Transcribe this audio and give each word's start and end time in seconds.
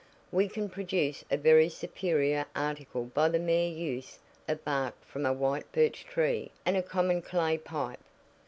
"We 0.31 0.49
can 0.49 0.67
produce 0.67 1.23
a 1.29 1.37
very 1.37 1.69
superior 1.69 2.47
article 2.55 3.03
by 3.05 3.29
the 3.29 3.37
mere 3.37 3.69
use 3.69 4.17
of 4.47 4.65
bark 4.65 4.95
from 5.05 5.27
a 5.27 5.31
white 5.31 5.71
birch 5.71 6.05
tree, 6.05 6.49
and 6.65 6.75
a 6.75 6.81
common 6.81 7.21
clay 7.21 7.59
pipe. 7.59 7.99